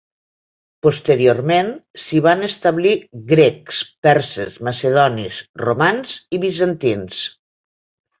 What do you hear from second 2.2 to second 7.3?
van establir grecs, perses, macedonis, romans i bizantins.